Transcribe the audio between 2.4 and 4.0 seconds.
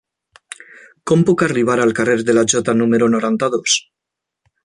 Jota número noranta-dos?